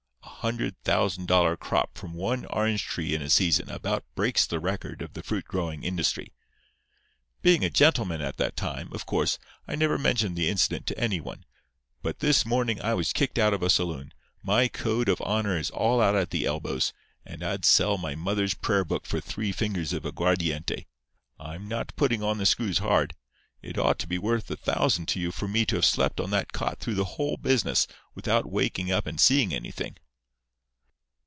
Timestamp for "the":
4.47-4.59, 5.13-5.21, 10.35-10.49, 16.31-16.47, 22.39-22.47, 26.95-27.05